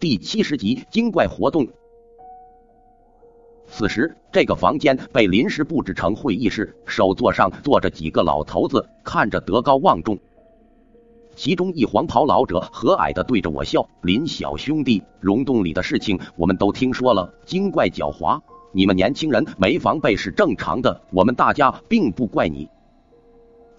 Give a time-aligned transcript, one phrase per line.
[0.00, 1.66] 第七十集精怪活动。
[3.66, 10.16] 此时，这个房间被临时布置成会议室，首座上坐着几个老头子，看着德高望重。
[11.34, 18.40] 其中一黄袍老者和蔼的对着我笑：“林小兄弟，溶洞里的事情我们都听说了，精怪狡猾，
[18.70, 22.68] 你们年轻人没防备是正常的，我们大家并不怪你。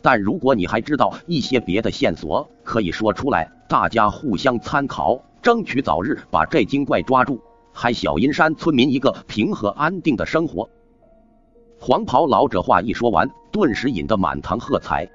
[0.00, 7.40] 但如果你还知道一些别的线索，可以说出来，大家互相参考。”争取早日把这精怪抓住，
[7.72, 10.68] 还小阴山村民一个平和安定的生活。
[11.78, 15.08] 黄袍老者话一说完，顿时引得满堂喝彩。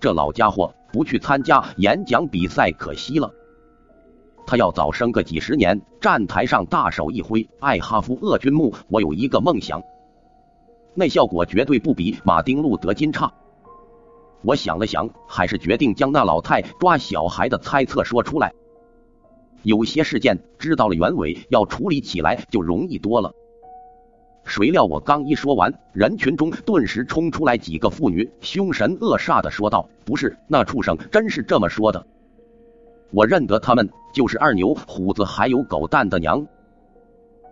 [0.00, 3.32] 这老家伙不去参加演讲比赛可惜了，
[4.44, 9.80] 他要早生个几十年，站台上大手一挥：“艾哈夫鄂君墓，我有一个梦想。”
[10.94, 13.32] 那效果绝对不比马丁路德金差。
[14.42, 18.52] 我想了想，还是决定将那老太抓小孩的猜测说出来。
[19.62, 23.32] 有些事件知道了原委，要处理起来就容易多了。
[24.44, 32.04] 谁料我刚一说完，人群中顿时冲出来几个妇女，凶神恶煞的说道：“不是，那畜生真是这么说的。
[33.12, 36.44] 我认得他们，就是二牛虎子还有狗蛋的娘。”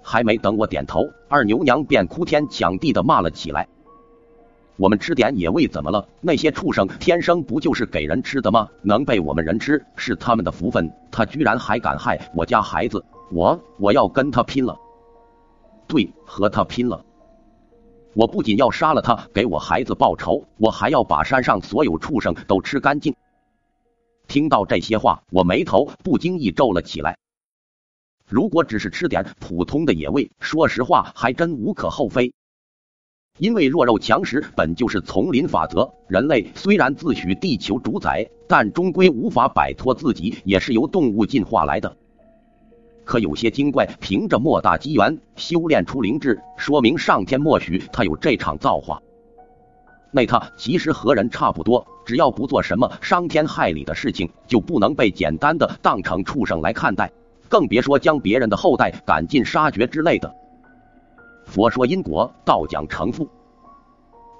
[0.00, 3.66] 还没等我点头，二牛娘便哭天抢地的骂了起来。
[4.78, 6.06] 我们吃点野味怎么了？
[6.20, 8.68] 那些畜生天生不就是给人吃的吗？
[8.82, 10.92] 能被我们人吃是他们的福分。
[11.10, 14.78] 他居然还敢害我家孩子，我我要跟他拼了！
[15.88, 17.02] 对，和他拼了！
[18.12, 23.14] 我不仅要杀了他，给我孩子报仇，我还要把山上所有畜生都吃干净。
[24.28, 27.16] 听到这些话，我眉头不经意皱了起来。
[28.28, 32.34] 如果只是吃点普通的野味，说实话还真无可厚非。
[33.38, 41.96] 因为弱肉强食本就是丛林法则，人类虽然自诩地球主宰，但终归无法摆脱自己也是由动物进化来的。
[43.04, 49.00] 可有些精怪凭着莫大机缘修炼出灵智，说明上天默许他有这场造化。
[50.10, 57.12] 那他其实和人差不多，只要不做什么伤天害理的事情，就不能被简单的当成畜生来看待，
[57.50, 60.34] 更别说将别人的后代赶尽杀绝之类的。
[61.46, 63.28] 佛说因果，道讲成负。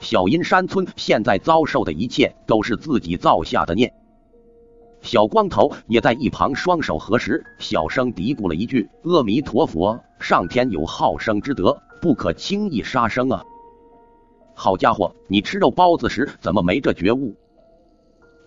[0.00, 3.94] 小阴山村现在遭受的一切，都是自己造下的孽。
[5.02, 13.44] 小光头也在一旁双手合十，小声嘀咕了一句：“阿弥陀佛，上天有好生之德，不可轻易杀生啊！”
[14.56, 17.34] 好家伙，你吃肉包子时怎么没这觉悟？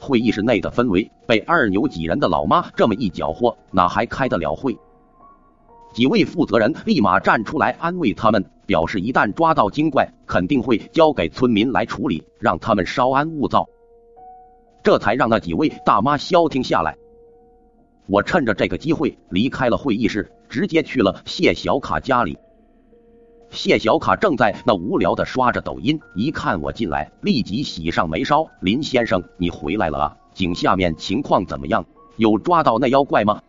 [0.00, 4.76] 会议室内的氛围被二牛几人的老妈这么一搅和，哪还开得了会？
[5.96, 13.66] 几位负责人立马站出来安慰他们，表示一旦抓到精怪，肯定会交给村民来处理，让他们稍安勿躁。
[14.82, 16.98] 这才让那几位大妈消停下来。
[18.08, 22.36] 我趁着这个机会离开了会议室，直接去了谢小卡家里。
[23.48, 30.16] 谢小卡正在那无聊的刷着抖音，一看我进来，立即喜上眉梢：“林先生，你回来了啊！
[30.34, 31.86] 井下面情况怎么样？
[32.18, 33.40] 有抓到那妖怪吗？”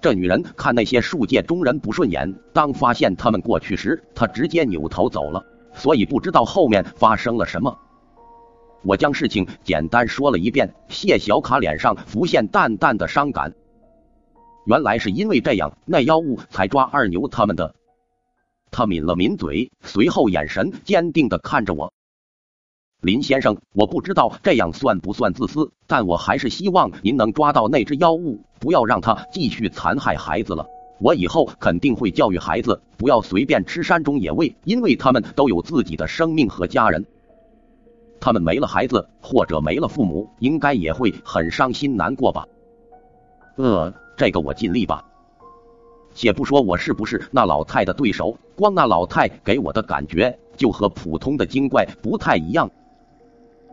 [0.00, 5.44] 这女人看那些术界中人不顺眼，当发现他们过去时，她直接扭头走了，
[5.74, 7.78] 所以不知道后面发生了什么。
[8.82, 13.52] 我将事情简单说了一遍，谢小卡脸上浮现淡淡的伤感。
[14.64, 17.74] 原来是因为这样，那妖物才抓二牛他们的。
[18.70, 21.92] 他抿了抿嘴，随后眼神坚定的看着我。
[23.00, 30.66] 林先生，我不知道这样算不算自私，但我还是希望您能抓到那只妖物，不要让它继续残害孩子了。
[31.00, 37.06] 我以后肯定会教育孩子，不要随便吃山中野味，因为他们都有自己的生命和家人。
[38.20, 42.46] 他们没了孩子，或者没了父母，应该也会很伤心难过吧？
[43.56, 45.02] 呃，这个我尽力吧。
[46.12, 52.70] 且不说我是不是那老太的对手，光那老太给我的感觉就和普通的精怪不太一样。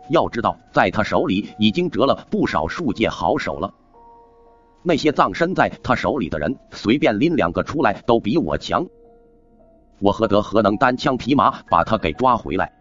[0.10, 3.74] 要知道，在他手里已经折了不少术界好手了。
[4.84, 8.88] 那些葬身在他手里的人，随便拎两个出来都比我强。
[10.00, 12.72] 我何德何能单枪匹马把他给抓回来？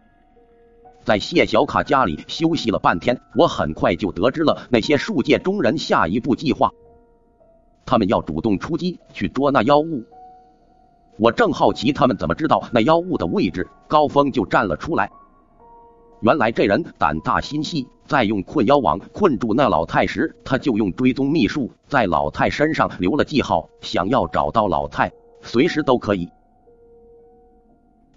[1.03, 6.69] 在谢小卡家里休息了半天，我很快就得知了那些术界中人下一步计划。
[7.85, 10.03] 他们要主动出击去捉那妖物。
[11.17, 15.09] 我正好奇他们怎么知道那妖物的位置，高峰就站了出来。
[16.21, 25.11] 原来这人胆大心细，在用困妖网困住那老太时，他就用追踪秘术在老太身上留了记号，想要找到老太，
[25.41, 26.27] 随时都可以。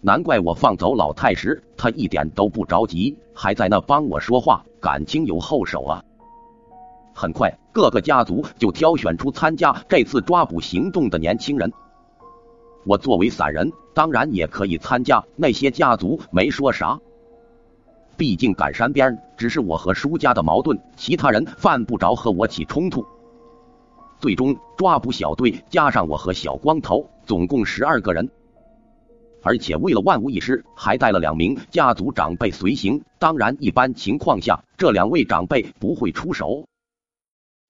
[0.00, 6.02] 难怪我放走老太时，他一点都不着急，还在那帮我说话，感情有后手啊！
[7.12, 11.70] 很快，各个家族就挑选出参加这次抓捕行动的年轻人。
[12.86, 15.22] 我作为散人，当然也可以参加。
[15.36, 16.98] 那些家族没说啥，
[18.20, 23.02] 毕竟赶山边只是我和舒家的矛盾，其他人犯不着和我起冲突。
[24.18, 28.28] 最终抓捕小队加上我和小光头，总共十二个人，
[29.42, 33.02] 而且为了万无一失，还带了两名家族长辈随行。
[33.18, 36.66] 当然，一般情况下，这两位长辈不会出手。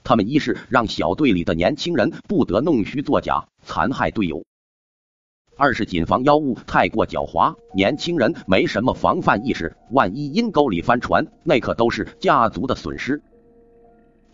[0.02, 4.42] 他们一是让小队里的年轻人不得弄虚作假，残害队友。
[5.60, 13.20] 二是谨防妖物太过狡猾，年轻人没什么防范意识，万一阴沟里翻船，那可都是家族的损失。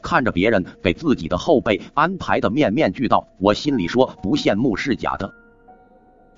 [0.01, 5.35] 看着别人给自己的后辈安排的面面俱到，我心里说不羡慕是假的。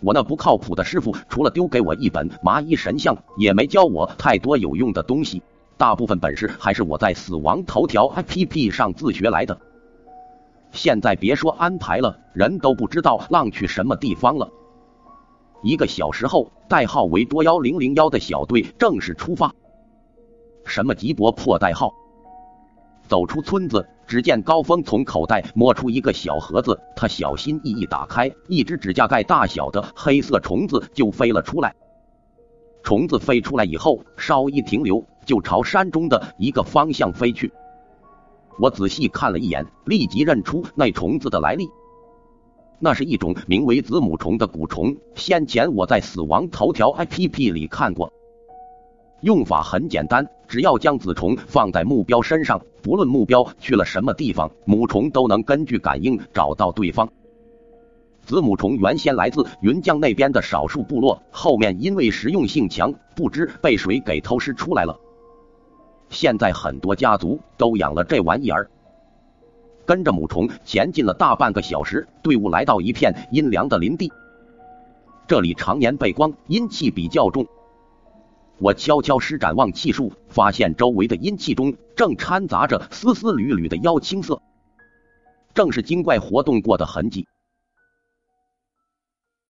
[0.00, 5.42] 我那不靠谱的师傅，除了丢给我一本麻衣神像，也没教我太多有用的东西。
[5.76, 9.60] 大部分本事还是我在死亡头条 APP 上自学来的。
[10.72, 14.48] 现在别说安排了，人都不知道浪去什么地方了。
[15.62, 19.54] 一个小时后，代号为捉妖零零幺的小队正式出发。
[20.64, 21.92] 什么吉伯破代号？
[23.08, 31.74] 走出村子，只见高峰从口袋摸出一个小盒子，他小心翼翼打开，一只指甲盖大小的黑色虫子就飞了出来。
[32.82, 37.52] 虫子飞出来以后，稍一停留，就朝山中的一个方向飞去。
[38.60, 41.68] 我仔细看了一眼，立即认出那虫子的来历。
[42.80, 48.12] 那是一种名为子母虫的蛊虫，先前我在死亡头条 APP 里看过。
[49.22, 57.08] 用法很简单，只要将子虫放在目标身上，不论目标去了什么地方，母虫都能根据感应找到对方。
[58.22, 64.96] 子母虫原先来自云江那边的少数部落，后面因为实用性强，不知被谁给偷师出来了。
[66.10, 68.70] 现在很多家族都养了这玩意儿。
[69.88, 74.12] 跟着母虫前进了大半个小时，队伍来到一片阴凉的林地。
[75.26, 77.46] 这里常年背光，阴气比较重。
[78.58, 84.42] 我悄悄施展望气术，发现周围的阴气中正掺杂着丝丝缕缕的妖青色，
[85.54, 87.26] 正是精怪活动过的痕迹。